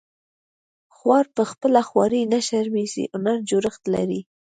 [0.95, 4.21] خوار په خپله خواري نه شرمیږي هنري جوړښت لري